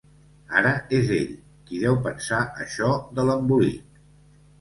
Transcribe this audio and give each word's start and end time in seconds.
Ara 0.59 0.69
és 0.99 1.11
ell, 1.17 1.35
qui 1.67 1.81
deu 1.81 1.97
pensar 2.07 2.39
això 2.65 2.89
de 3.21 3.27
l'embolic. 3.29 4.01